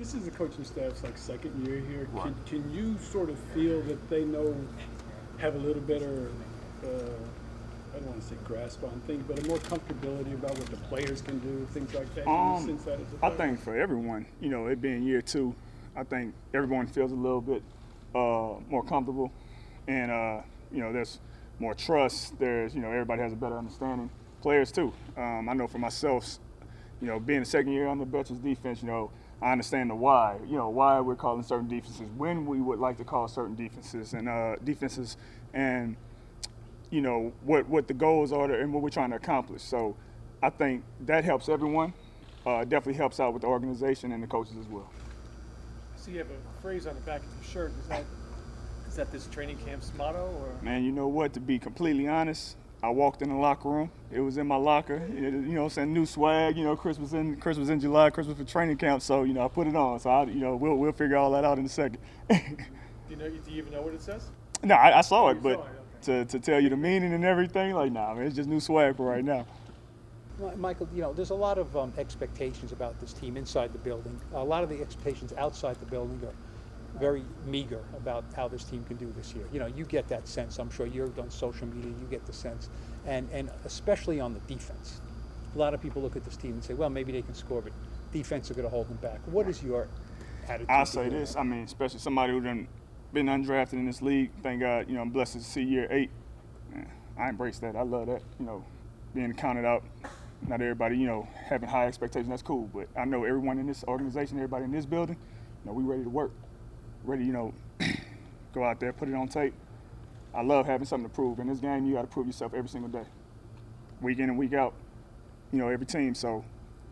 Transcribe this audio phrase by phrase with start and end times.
[0.00, 2.08] This is the coaching staff's like second year here.
[2.12, 2.32] Right.
[2.46, 4.56] Can, can you sort of feel that they know,
[5.36, 6.30] have a little better,
[6.82, 10.66] uh, I don't want to say grasp on things, but a more comfortability about what
[10.68, 12.26] the players can do, things like that?
[12.26, 15.54] Um, that I think for everyone, you know, it being year two,
[15.94, 17.62] I think everyone feels a little bit
[18.14, 19.30] uh, more comfortable,
[19.86, 20.40] and uh,
[20.72, 21.18] you know, there's
[21.58, 22.38] more trust.
[22.38, 24.08] There's, you know, everybody has a better understanding.
[24.40, 24.94] Players too.
[25.18, 26.38] Um, I know for myself,
[27.02, 29.10] you know, being a second year on the Betches defense, you know,
[29.42, 30.38] I understand the why.
[30.46, 34.12] You know, why we're calling certain defenses, when we would like to call certain defenses,
[34.12, 35.16] and uh, defenses,
[35.54, 35.96] and
[36.90, 39.62] you know what what the goals are and what we're trying to accomplish.
[39.62, 39.96] So,
[40.42, 41.94] I think that helps everyone.
[42.46, 44.90] Uh, definitely helps out with the organization and the coaches as well.
[45.96, 47.72] So you have a phrase on the back of your shirt.
[47.78, 48.04] Is that
[48.88, 51.32] is that this training camp's motto, or Man, you know what?
[51.34, 53.90] To be completely honest, I walked in the locker room.
[54.10, 54.96] It was in my locker.
[54.96, 56.56] It- you know, what I'm saying new swag.
[56.56, 59.02] You know, Christmas in Christmas in July, Christmas for training camp.
[59.02, 59.98] So you know, I put it on.
[60.00, 61.98] So I, you know, we'll we'll figure all that out in a second.
[62.28, 62.36] do
[63.10, 63.28] you know?
[63.28, 64.28] Do you even know what it says?
[64.62, 66.76] no, I, I saw Oh, it, you but saw it, to, to tell you the
[66.76, 69.46] meaning and everything, like, nah, man, it's just new swag for right now.
[70.56, 74.18] Michael, you know, there's a lot of um, expectations about this team inside the building.
[74.32, 76.32] A lot of the expectations outside the building are
[76.98, 79.44] very meager about how this team can do this year.
[79.52, 80.58] You know, you get that sense.
[80.58, 81.90] I'm sure you're on social media.
[81.90, 82.68] You get the sense,
[83.06, 85.00] and and especially on the defense.
[85.54, 87.60] A lot of people look at this team and say, well, maybe they can score,
[87.60, 87.72] but
[88.12, 89.18] defense are going to hold them back.
[89.26, 89.88] What is your
[90.48, 90.70] attitude?
[90.70, 91.10] I'll say that?
[91.10, 91.34] this.
[91.34, 92.68] I mean, especially somebody who done
[93.12, 94.30] been undrafted in this league.
[94.42, 96.10] Thank God, you know, I'm blessed to see year eight.
[96.72, 96.88] Man,
[97.18, 97.76] I embrace that.
[97.76, 98.22] I love that.
[98.38, 98.64] You know,
[99.14, 99.82] being counted out.
[100.46, 102.28] Not everybody, you know, having high expectations.
[102.28, 102.70] That's cool.
[102.72, 106.02] But I know everyone in this organization, everybody in this building, you know, we ready
[106.02, 106.32] to work.
[107.04, 107.54] Ready, you know,
[108.54, 109.54] go out there, put it on tape.
[110.34, 111.38] I love having something to prove.
[111.38, 113.08] In this game, you got to prove yourself every single day,
[114.00, 114.74] week in and week out.
[115.52, 116.14] You know, every team.
[116.14, 116.44] So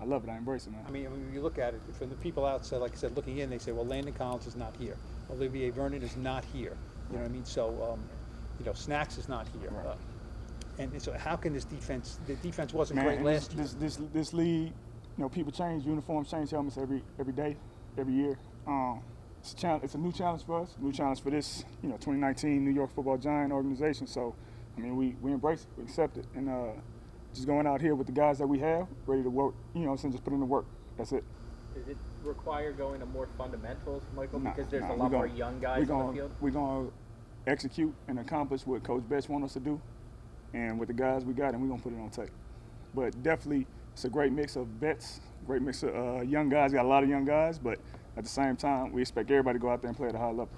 [0.00, 0.30] I love it.
[0.30, 0.84] I embrace it, man.
[0.86, 3.38] I mean, when you look at it, from the people outside, like I said, looking
[3.38, 4.96] in, they say, well, Landon Collins is not here.
[5.30, 6.76] Olivier Vernon is not here.
[7.10, 7.44] You know what I mean?
[7.44, 8.00] So, um,
[8.58, 9.70] you know, Snacks is not here.
[9.70, 9.86] Right.
[9.86, 9.96] Uh,
[10.78, 13.62] and so how can this defense, the defense wasn't Man, great last year.
[13.62, 14.72] this, this this this league,
[15.18, 17.56] you know, people change uniforms, change helmets every every day,
[17.98, 18.38] every year.
[18.66, 19.02] Um,
[19.40, 19.84] it's a challenge.
[19.84, 20.74] It's a new challenge for us.
[20.78, 24.06] New challenge for this, you know, 2019 New York Football Giant organization.
[24.06, 24.34] So,
[24.76, 26.72] I mean, we we embrace it, we accept it, and uh,
[27.34, 29.54] just going out here with the guys that we have, ready to work.
[29.74, 30.66] You know, and just put in the work.
[30.98, 31.24] That's it.
[31.74, 34.40] Does it require going to more fundamentals, Michael?
[34.40, 36.32] Nah, because there's nah, a lot more gonna- young guys gonna, on the field.
[36.40, 39.80] We're going to execute and accomplish what Coach Betts wants us to do,
[40.52, 42.34] and with the guys we got, and we're going to put it on tape.
[42.94, 46.72] But definitely, it's a great mix of vets, great mix of uh, young guys.
[46.72, 47.78] Got a lot of young guys, but
[48.16, 50.18] at the same time, we expect everybody to go out there and play at a
[50.18, 50.50] high level.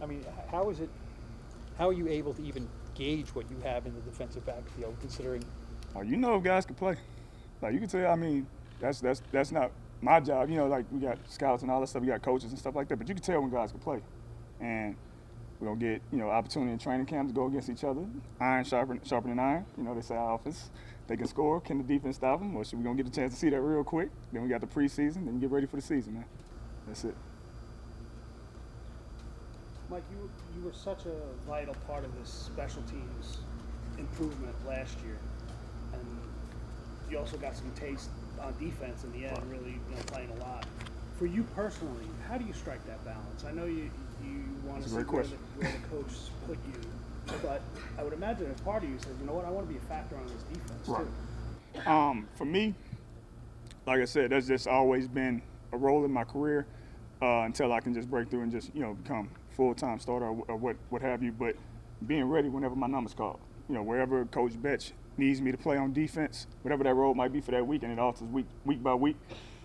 [0.00, 0.90] I mean, how is it,
[1.78, 5.44] how are you able to even gauge what you have in the defensive backfield, considering
[5.94, 6.96] Oh, you know if guys can play.
[7.60, 8.10] Like you can tell.
[8.10, 8.46] I mean,
[8.80, 9.70] that's that's that's not
[10.00, 10.48] my job.
[10.48, 12.02] You know, like we got scouts and all that stuff.
[12.02, 12.96] We got coaches and stuff like that.
[12.96, 14.00] But you can tell when guys can play,
[14.60, 14.96] and
[15.60, 18.04] we're gonna get you know opportunity in training camp to go against each other.
[18.40, 19.66] Iron sharpen sharpening iron.
[19.76, 20.70] You know they say our offense.
[21.12, 21.60] They can score.
[21.60, 22.56] Can the defense stop them?
[22.56, 24.08] Or should we gonna get a chance to see that real quick?
[24.32, 25.26] Then we got the preseason.
[25.26, 26.24] Then get ready for the season, man.
[26.86, 27.14] That's it.
[29.90, 31.14] Mike, you, you were such a
[31.46, 33.40] vital part of this special teams
[33.98, 35.18] improvement last year.
[35.92, 36.02] And
[37.10, 38.08] you also got some taste
[38.40, 40.64] on defense in the end, really you know, playing a lot.
[41.18, 43.44] For you personally, how do you strike that balance?
[43.46, 43.90] I know you,
[44.24, 46.80] you want to That's see where the, where the coach put you,
[47.42, 47.62] but
[47.98, 49.78] I would imagine if part of you says, you know what, I want to be
[49.78, 51.06] a factor on this defense Right.
[51.84, 51.90] too.
[51.90, 52.74] Um, for me,
[53.86, 56.66] like I said, that's just always been a role in my career
[57.20, 60.26] uh, until I can just break through and just you know become full time starter
[60.26, 61.32] or, or what what have you.
[61.32, 61.56] But
[62.06, 65.76] being ready whenever my number's called, you know, wherever Coach Betch needs me to play
[65.76, 68.82] on defense, whatever that role might be for that week, and it alters week week
[68.82, 69.16] by week.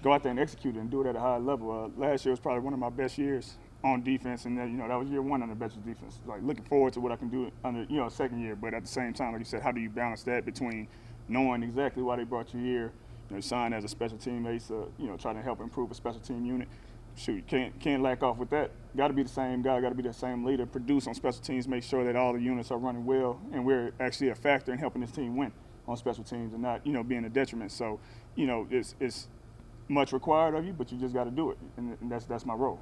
[0.04, 1.72] Go out there and execute it and do it at a high level.
[1.72, 4.78] Uh, last year was probably one of my best years on defense, and then, you
[4.78, 6.20] know that was year one on the Betch's defense.
[6.26, 8.84] Like looking forward to what I can do under you know second year, but at
[8.84, 10.88] the same time, like you said, how do you balance that between
[11.28, 12.92] knowing exactly why they brought you here,
[13.30, 15.92] you know, signed as a special team ace, uh, you know, trying to help improve
[15.92, 16.68] a special team unit.
[17.16, 18.72] Shoot, can't can't lack off with that.
[18.96, 19.82] Got to be the same guy.
[19.82, 20.66] Got to be the same leader.
[20.66, 21.68] Produce on special teams.
[21.68, 24.78] Make sure that all the units are running well, and we're actually a factor in
[24.78, 25.52] helping this team win
[25.88, 27.72] on special teams, and not you know being a detriment.
[27.72, 28.00] So,
[28.36, 29.28] you know, it's it's
[29.88, 32.46] much required of you, but you just got to do it, and, and that's that's
[32.46, 32.80] my role.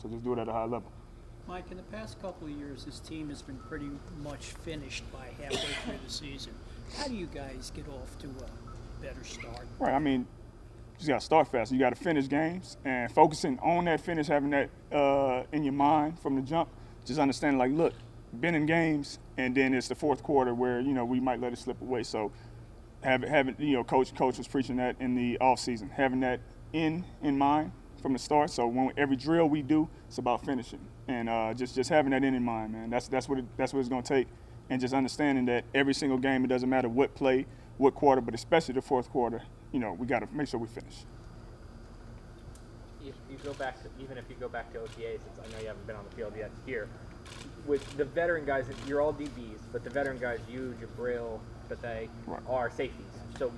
[0.00, 0.90] So just do it at a high level.
[1.46, 3.90] Mike, in the past couple of years, this team has been pretty
[4.22, 6.54] much finished by halfway through the season.
[6.96, 9.66] How do you guys get off to a better start?
[9.78, 9.92] Right.
[9.92, 11.70] I mean, you just got to start fast.
[11.70, 15.74] You got to finish games and focusing on that finish, having that uh, in your
[15.74, 16.70] mind from the jump.
[17.04, 17.92] Just understanding, like, look,
[18.40, 21.52] been in games, and then it's the fourth quarter where you know we might let
[21.52, 22.04] it slip away.
[22.04, 22.32] So,
[23.02, 26.40] having, having you know, coach coach was preaching that in the off season, having that
[26.72, 27.72] in in mind
[28.04, 28.50] from the start.
[28.50, 32.22] So when every drill we do, it's about finishing and uh, just just having that
[32.22, 32.90] end in mind, man.
[32.90, 34.28] That's that's what it, that's what it's going to take,
[34.68, 37.46] and just understanding that every single game, it doesn't matter what play,
[37.78, 39.40] what quarter, but especially the fourth quarter,
[39.72, 41.06] you know, we got to make sure we finish.
[43.02, 45.60] you, you go back to even if you go back to OTAs, since I know
[45.62, 46.88] you haven't been on the field yet here,
[47.66, 51.40] with the veteran guys, you're all DBs, but the veteran guys, you, Jabrill,
[51.70, 52.42] but they Right.
[52.50, 53.06] are safeties.
[53.38, 53.50] So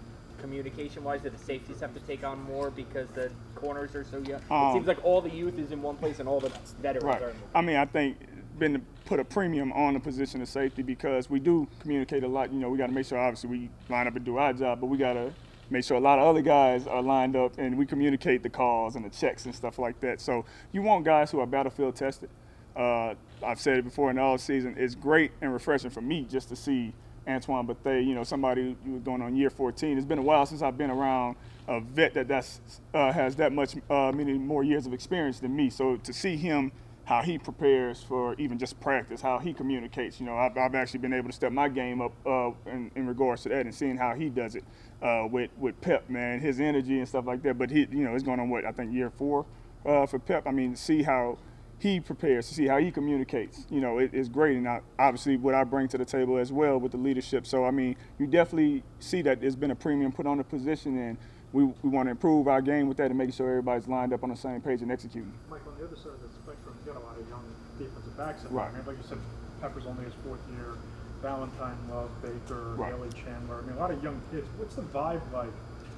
[0.47, 4.41] communication-wise, do the safeties have to take on more because the corners are so young?
[4.51, 7.05] Um, it seems like all the youth is in one place and all the veterans
[7.05, 7.23] Right.
[7.23, 8.19] are I mean, I think
[8.59, 12.29] been to put a premium on the position of safety because we do communicate a
[12.29, 12.53] lot.
[12.53, 14.81] You know, we got to make sure obviously we line up and do our job,
[14.81, 15.33] but we got to
[15.69, 18.95] make sure a lot of other guys are lined up and we communicate the calls
[18.95, 20.21] and the checks and stuff like that.
[20.21, 22.31] So you want guys who are battlefield tested.
[22.75, 23.15] Uh,
[23.45, 24.75] I've said it before in the all season.
[24.79, 26.95] It's great and refreshing for me just to see
[27.27, 29.97] Antoine Bethea, you know, somebody who was going on year 14.
[29.97, 31.37] It's been a while since I've been around
[31.69, 32.61] a vet that that's,
[32.95, 35.71] uh, has that much, uh, many more years of experience than me.
[35.71, 36.73] So to see him,
[37.07, 40.99] how he prepares for even just practice, how he communicates, you know, I've, I've actually
[40.99, 43.97] been able to step my game up uh, in, in regards to that and seeing
[43.97, 44.65] how he does it
[45.01, 47.59] uh, with, with Pep, man, his energy and stuff like that.
[47.59, 49.47] But he, you know, it's going on what, I think year four
[49.85, 50.49] uh, for Pep.
[50.49, 51.39] I mean, see how
[51.79, 53.67] he prepares, to see how he communicates.
[53.71, 56.53] You know, it, it's great, and I, obviously what I bring to the table as
[56.53, 57.47] well with the leadership.
[57.47, 60.97] So I mean, you definitely see that there's been a premium put on the position,
[60.99, 61.19] and
[61.53, 64.23] we, we want to improve our game with that and making sure everybody's lined up
[64.23, 65.33] on the same page and executing.
[65.51, 67.45] Mike, on the other side of the spectrum, you got a lot of young
[67.79, 68.69] defensive backs in Right.
[68.69, 69.19] I mean, like you said,
[69.61, 70.75] Pepper's only his fourth year.
[71.23, 72.93] Ballentine Love, Baker, Right.
[72.93, 73.59] Haley Chandler.
[73.59, 74.47] I mean, a lot of young kids.
[74.59, 75.49] What's the vibe like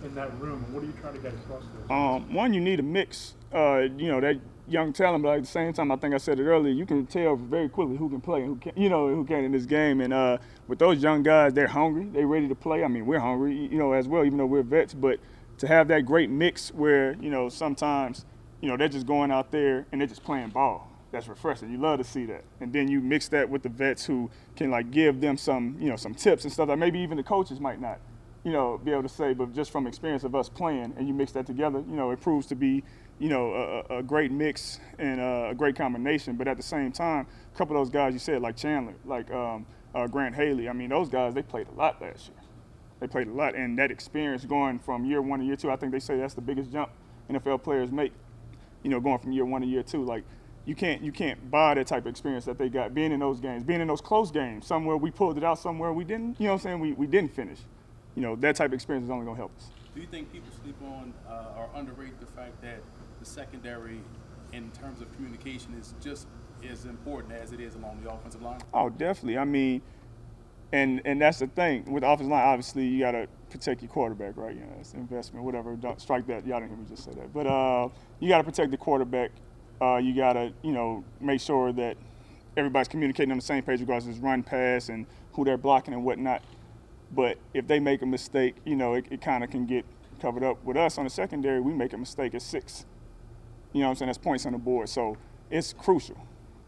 [0.05, 1.93] in that room, what are you trying to get across to?
[1.93, 3.35] Um, one, you need a mix.
[3.53, 6.39] Uh, you know, that young talent, but at the same time, I think I said
[6.39, 8.77] it earlier, you can tell very quickly who can play and who can't.
[8.77, 10.01] you know, who can't in this game.
[10.01, 12.85] And uh, with those young guys, they're hungry, they're ready to play.
[12.85, 14.95] I mean, we're hungry, you know, as well, even though we're vets.
[14.95, 15.21] But
[15.59, 18.25] to have that great mix where, you know, sometimes,
[18.61, 20.91] you know, they're just going out there and they're just playing ball.
[21.11, 21.71] That's refreshing.
[21.71, 22.45] You love to see that.
[22.61, 25.89] And then you mix that with the vets who can like give them some, you
[25.89, 27.99] know, some tips and stuff that maybe even the coaches might not
[28.49, 31.13] you know, be able to say, but just from experience of us playing, and you
[31.13, 32.83] mix that together, you know, it proves to be,
[33.19, 36.37] you know, a, a great mix and a great combination.
[36.37, 39.31] But at the same time, a couple of those guys you said, like Chandler, like
[39.31, 42.39] um, uh, Grant Haley, I mean, those guys they played a lot last year.
[43.01, 45.77] They played a lot, and that experience going from year one to year two, I
[45.77, 46.91] think they say that's the biggest jump
[47.31, 48.13] NFL players make.
[48.83, 50.25] You know, going from year one to year two, like
[50.65, 53.41] you can't you can't buy that type of experience that they got being in those
[53.41, 54.67] games, being in those close games.
[54.67, 56.41] Somewhere we pulled it out, somewhere we didn't.
[56.41, 56.81] You know what I'm saying?
[56.81, 57.59] We, we didn't finish.
[58.19, 59.71] You know, that type of experience is only gonna help us.
[59.95, 62.81] Do you think people sleep on uh, or underrate the fact that
[63.21, 64.01] the secondary,
[64.53, 66.27] in terms of communication, is just
[66.69, 68.59] as important as it is along the offensive line?
[68.75, 69.39] Oh, definitely.
[69.39, 69.83] I mean,
[70.73, 72.43] and and that's the thing with the offensive line.
[72.43, 74.53] Obviously, you gotta protect your quarterback, right?
[74.53, 75.77] You know, it's investment, whatever.
[75.77, 76.45] Don't strike that.
[76.45, 77.33] Y'all didn't hear me just say that.
[77.33, 77.89] But uh,
[78.19, 79.31] you gotta protect the quarterback.
[79.81, 81.97] Uh, you gotta, you know, make sure that
[82.57, 85.95] everybody's communicating on the same page, regardless of his run, pass, and who they're blocking
[85.95, 86.43] and whatnot.
[87.13, 89.85] But if they make a mistake, you know, it, it kind of can get
[90.21, 90.63] covered up.
[90.65, 92.85] With us on the secondary, we make a mistake at six.
[93.73, 94.07] You know what I'm saying?
[94.09, 94.89] That's points on the board.
[94.89, 95.17] So
[95.51, 96.17] it's crucial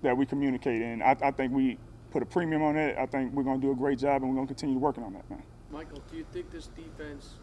[0.03, 0.83] that we communicate.
[0.83, 1.79] And I, I think we
[2.11, 2.99] put a premium on that.
[2.99, 5.05] I think we're going to do a great job and we're going to continue working
[5.05, 5.43] on that, man.
[5.71, 7.35] Michael, do you think this defense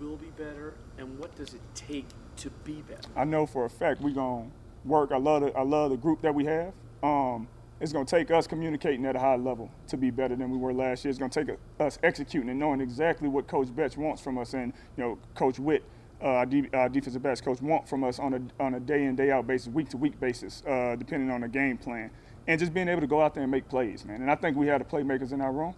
[0.00, 3.08] will be better, and what does it take to be better?
[3.14, 5.12] I know for a fact we're going to work.
[5.12, 6.72] I love, the, I love the group that we have.
[7.02, 7.48] Um,
[7.80, 10.58] it's going to take us communicating at a high level to be better than we
[10.58, 11.10] were last year.
[11.10, 14.52] It's going to take us executing and knowing exactly what Coach Betch wants from us
[14.52, 15.82] and, you know, Coach Witt,
[16.22, 19.04] uh, our, de- our defensive backs coach, want from us on a, on a day
[19.04, 22.10] in, day out basis, week to week basis, uh, depending on the game plan.
[22.46, 24.20] And just being able to go out there and make plays, man.
[24.20, 25.74] And I think we have the playmakers in our room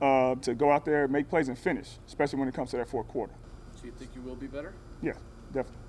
[0.00, 2.88] uh, to go out there, make plays, and finish, especially when it comes to that
[2.88, 3.32] fourth quarter.
[3.74, 4.72] So you think you will be better?
[5.02, 5.12] Yeah,
[5.52, 5.80] definitely.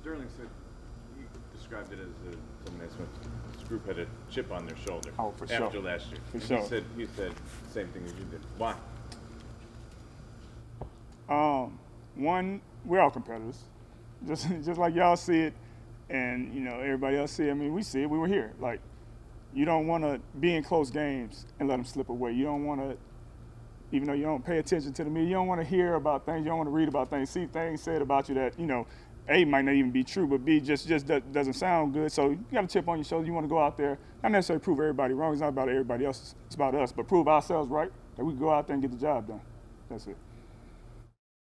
[0.00, 0.46] Sterling said
[1.18, 1.24] he
[1.56, 2.94] described it as a, something that's
[3.70, 5.82] group had a chip on their shoulder Oh, for after sure.
[5.82, 6.18] last year.
[6.32, 6.58] For And sure.
[6.58, 7.32] He said he said
[7.66, 8.40] the same thing as you did.
[8.58, 8.74] Why?
[11.28, 11.78] Um,
[12.16, 13.60] one, we're all competitors,
[14.26, 15.54] just just like y'all see it,
[16.10, 17.44] and you know everybody else see.
[17.44, 17.52] It.
[17.52, 18.10] I mean, we see it.
[18.10, 18.52] We were here.
[18.60, 18.80] Like,
[19.54, 22.32] you don't want to be in close games and let them slip away.
[22.32, 22.96] You don't want to,
[23.92, 26.26] even though you don't pay attention to the media, you don't want to hear about
[26.26, 26.40] things.
[26.40, 28.88] You don't want to read about things, see things said about you that you know,
[29.30, 32.12] a might not even be true, but b just just do- doesn't sound good.
[32.12, 33.26] So you got a chip on your shoulder.
[33.26, 35.32] You want to go out there, not necessarily prove everybody wrong.
[35.32, 36.34] It's not about everybody else.
[36.46, 38.98] It's about us, but prove ourselves right that we go out there and get the
[38.98, 39.40] job done.
[39.88, 40.16] That's it.